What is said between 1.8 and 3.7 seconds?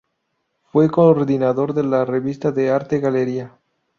la revista de arte Galería.